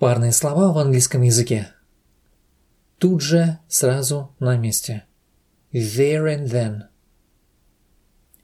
[0.00, 1.68] Парные слова в английском языке.
[2.96, 5.04] Тут же, сразу, на месте.
[5.74, 6.84] There and then.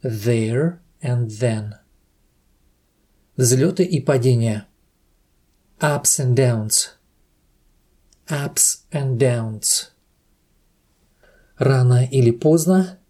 [0.00, 1.72] There and then.
[3.36, 4.68] Взлеты и падения.
[5.80, 6.90] Ups and downs.
[8.28, 9.90] Ups and downs.
[11.58, 13.00] Рано или поздно.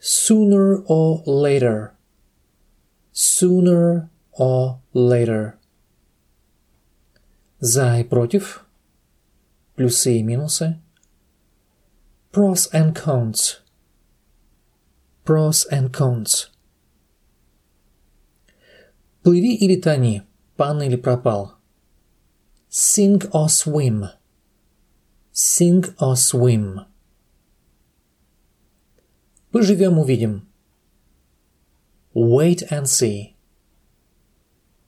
[0.00, 1.92] Sooner or later.
[3.12, 5.55] Sooner or later.
[7.59, 8.65] За и против.
[9.75, 10.79] Плюсы и минусы.
[12.31, 13.59] Pros and cons.
[15.25, 16.49] Pros and cons.
[19.23, 20.23] Плыви или тони,
[20.55, 21.55] пан или пропал.
[22.69, 24.05] Sink or swim.
[25.33, 26.85] Sink or swim.
[29.51, 30.47] Поживем увидим.
[32.13, 33.35] Wait and see.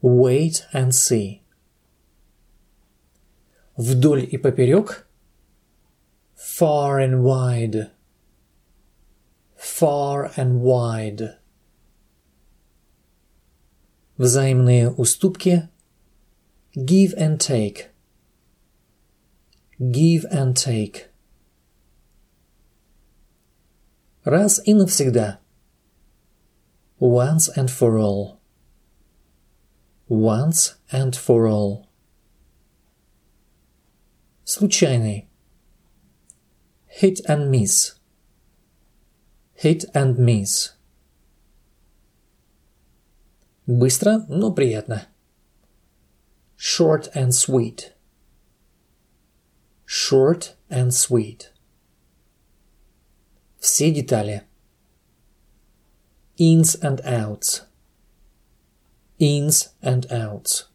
[0.02, 1.44] Wait and see.
[3.78, 5.08] Вдоль и поперек.
[6.36, 7.90] Far and wide.
[9.56, 11.38] Far and wide.
[14.18, 15.70] Взаимные уступки.
[16.76, 17.90] Give and take.
[19.80, 21.10] Give and take.
[24.24, 25.40] Раз и навсегда.
[27.00, 28.40] Once and for all.
[30.08, 31.87] Once and for all.
[34.58, 35.30] Случайный.
[36.88, 37.96] Hit and miss.
[39.54, 40.74] Hit and miss.
[43.66, 45.08] Быстро, но приятно.
[46.58, 47.94] Short and sweet.
[49.86, 51.52] Short and sweet.
[53.60, 54.44] Все детали.
[56.38, 57.62] Ins and outs.
[59.20, 60.66] Ins and outs.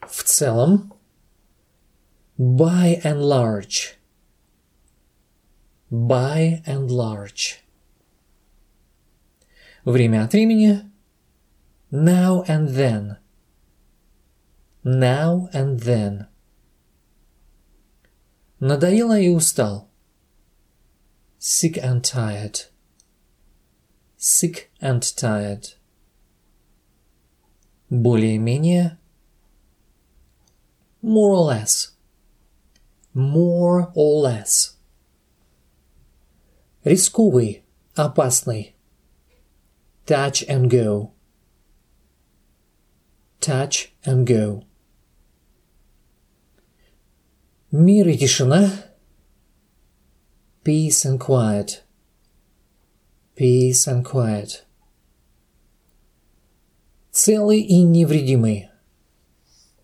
[0.00, 0.93] В целом,
[2.42, 3.98] By and large.
[5.90, 7.60] By and large.
[9.84, 10.90] Время от времени.
[11.90, 13.18] Now and then.
[14.82, 16.28] Now and then.
[18.58, 19.90] Надоело и устал.
[21.38, 22.70] Sick and tired.
[24.16, 25.74] Sick and tired.
[27.90, 28.96] Более-менее.
[31.02, 31.93] More or less
[33.14, 34.76] more or less.
[36.84, 37.62] Рисковый,
[37.96, 38.74] опасный.
[40.06, 41.12] Touch and go.
[43.40, 44.64] Touch and go.
[47.70, 48.86] Мир и тишина.
[50.64, 51.82] Peace and quiet.
[53.36, 54.64] Peace and quiet.
[57.12, 58.68] Целый и невредимый.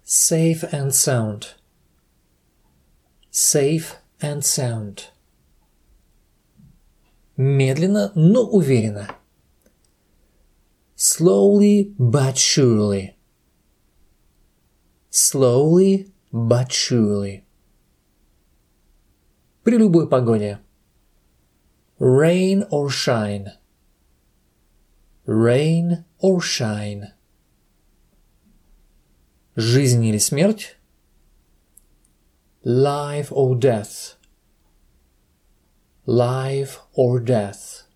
[0.04, 1.56] Safe and sound
[3.31, 5.09] Safe and sound.
[7.38, 9.08] Медленно, но уверенно.
[10.96, 13.16] Slowly but surely.
[15.09, 17.46] Slowly but surely.
[19.64, 20.59] При любой погоде.
[22.00, 23.52] Rain or shine.
[25.25, 27.14] Rain or shine.
[29.56, 30.81] Жизнь или смерть?
[32.65, 34.16] Life or death.
[36.04, 37.87] Life or death.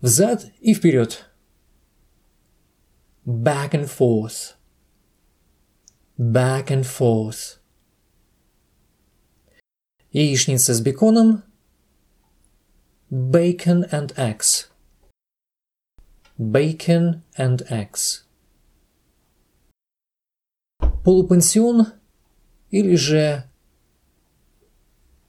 [0.00, 1.24] Взад и вперед.
[3.24, 4.56] Back and forth.
[6.18, 7.58] Back and forth.
[10.12, 11.42] Яичница с беконом.
[13.10, 14.68] Bacon and eggs.
[16.38, 18.24] Bacon and eggs.
[21.04, 21.92] Полупансион
[22.71, 23.43] или же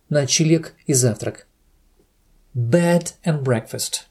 [0.09, 1.47] ночлег и завтрак.
[2.55, 4.07] Bed and breakfast.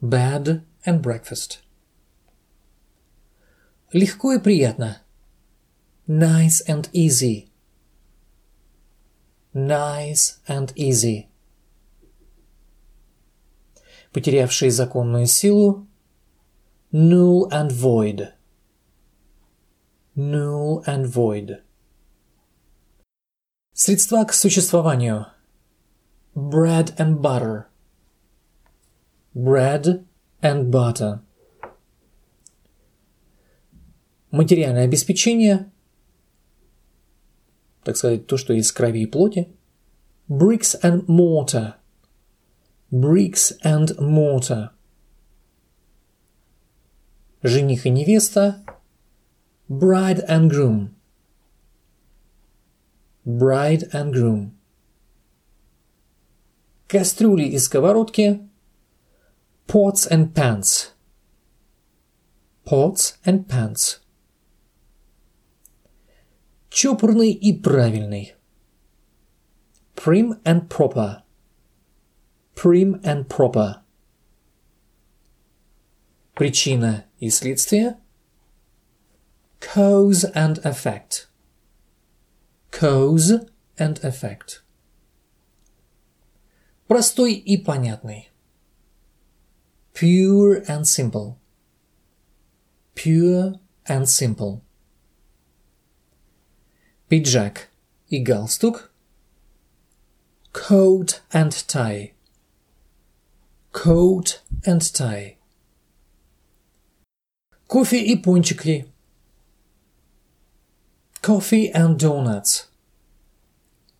[0.00, 1.60] Bed and breakfast.
[3.92, 5.02] Легко и приятно.
[6.06, 7.48] Nice and easy.
[9.54, 11.26] Nice and easy.
[14.12, 15.86] Потерявшие законную силу.
[16.90, 18.32] Null and void.
[20.14, 21.62] Null and void.
[23.80, 25.28] Средства к существованию.
[26.34, 27.66] Bread and butter.
[29.36, 30.04] Bread
[30.42, 31.20] and butter.
[34.32, 35.70] Материальное обеспечение.
[37.84, 39.48] Так сказать, то, что из крови и плоти.
[40.28, 41.74] Bricks and mortar.
[42.90, 44.70] Bricks and mortar.
[47.44, 48.60] Жених и невеста.
[49.68, 50.97] Bride and groom.
[53.27, 54.51] Bride and groom.
[56.87, 58.47] Кастрюли и сковородки.
[59.67, 60.93] Pots and pans.
[62.65, 63.99] Pots and pans.
[66.69, 68.35] Чопорный и правильный.
[69.95, 71.23] Prim and proper.
[72.55, 73.81] Prim and proper.
[76.35, 77.97] Причина и следствие.
[79.59, 81.26] Cause and effect.
[82.77, 83.47] Cause
[83.77, 84.61] and effect.
[86.87, 88.29] Простой и понятный.
[89.93, 91.37] Pure and simple.
[92.95, 94.61] Pure and simple.
[97.07, 97.69] Пиджак
[98.09, 98.91] и галстук.
[100.51, 102.13] Coat and tie.
[103.71, 105.37] Coat and tie.
[107.67, 108.87] Кофе и пончики.
[111.21, 112.66] Coffee and donuts.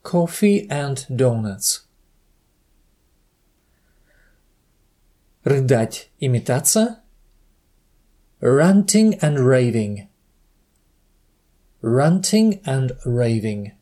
[0.02, 1.86] Coffee and donuts.
[5.44, 7.00] Рыдать и метаться.
[8.40, 10.08] Ranting and raving.
[11.82, 13.72] Ranting and raving.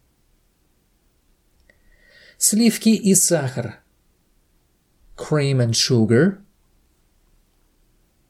[2.38, 3.82] Сливки и сахар.
[5.16, 6.42] Cream and sugar.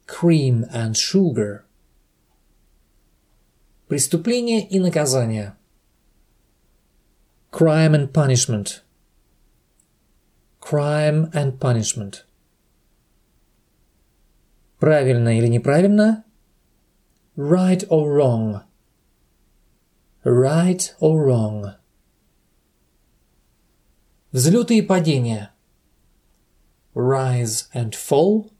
[0.06, 1.64] Cream and sugar.
[3.88, 5.56] Преступление и наказание.
[7.51, 8.81] Crime and punishment.
[10.59, 12.23] Crime and punishment.
[14.79, 16.23] Правильно или неправильно?
[17.35, 18.61] Right or wrong.
[20.23, 21.75] Right or wrong.
[24.31, 25.51] Взлеты и падения.
[26.93, 28.51] Rise and fall.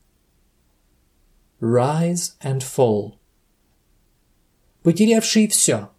[1.59, 3.19] Rise and fall.
[4.83, 5.89] Потерявший все.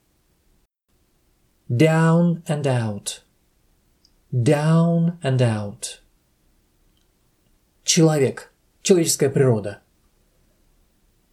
[1.69, 3.23] Down and out.
[4.31, 5.99] Down and out.
[7.83, 8.53] Человек.
[8.83, 9.81] Человеческая природа.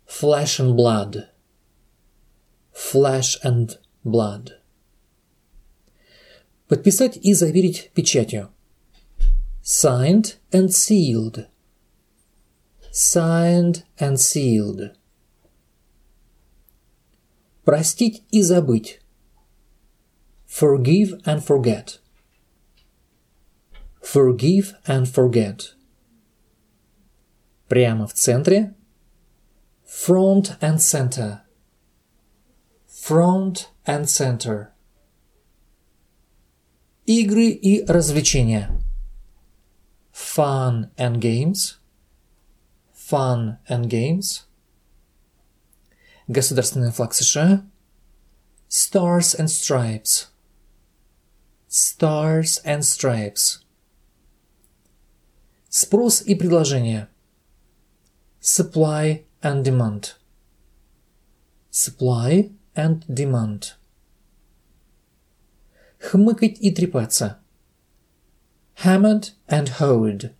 [0.06, 1.28] Flesh and blood.
[2.72, 4.54] Flesh and blood.
[6.66, 8.50] Подписать и заверить печатью.
[9.62, 11.46] Signed and sealed.
[12.92, 14.96] Signed and sealed.
[17.64, 19.00] Простить и забыть.
[20.53, 21.99] Forgive and forget.
[24.01, 25.75] Forgive and forget.
[27.67, 28.73] Прямо в центре.
[29.85, 31.41] Front and center.
[32.87, 34.69] Front and center.
[37.05, 38.71] Игры и развлечения.
[40.11, 41.79] Fun and games.
[42.93, 44.45] Fun and games.
[46.27, 47.65] Государственный флаг США.
[48.67, 50.27] Stars and Stripes.
[51.73, 53.63] Stars and Stripes.
[55.69, 57.07] Спрос и предложение.
[58.41, 60.15] Supply and demand.
[61.71, 63.75] Supply and demand.
[65.99, 67.37] Хмыкать и трепаться.
[68.83, 70.33] Hammered and hoed.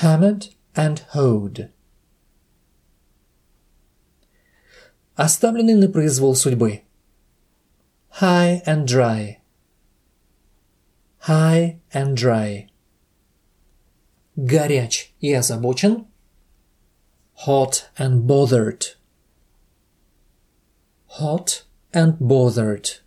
[0.00, 1.70] Hammered and hoed.
[5.16, 6.82] оставленный на произвол судьбы.
[8.20, 9.38] High and dry.
[11.20, 12.68] High and dry.
[14.36, 16.06] Горяч и озабочен.
[17.46, 18.96] Hot and bothered.
[21.18, 23.00] Hot and bothered.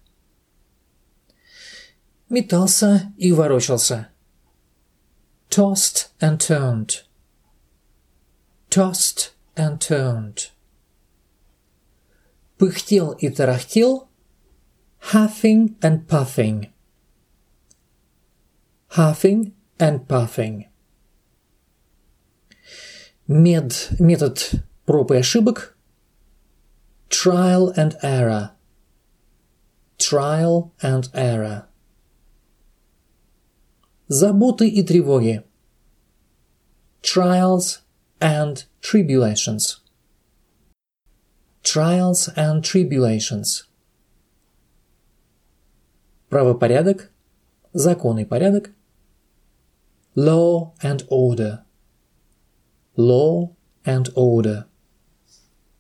[2.29, 4.08] Метался и ворочался.
[5.50, 7.03] Tossed and turned.
[8.70, 10.51] Tossed and turned
[12.60, 14.10] пыхтел и тарахтел,
[15.13, 16.72] huffing and puffing.
[18.94, 20.65] Huffing and puffing.
[23.27, 25.77] Мед, метод проб и ошибок.
[27.10, 28.51] Trial and error.
[29.98, 31.65] Trial and error.
[34.08, 35.44] Заботы и тревоги.
[37.01, 37.82] Trials
[38.20, 39.82] and tribulations
[41.63, 43.68] trials and tribulations.
[46.29, 47.12] Правопорядок,
[47.74, 48.72] закон и порядок.
[50.16, 51.64] Law and order.
[52.97, 54.66] Law and order.